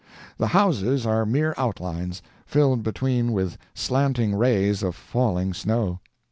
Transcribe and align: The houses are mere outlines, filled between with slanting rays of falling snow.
The 0.39 0.47
houses 0.47 1.05
are 1.05 1.27
mere 1.27 1.53
outlines, 1.59 2.23
filled 2.47 2.81
between 2.81 3.33
with 3.33 3.59
slanting 3.75 4.33
rays 4.33 4.81
of 4.81 4.95
falling 4.95 5.53
snow. 5.53 5.99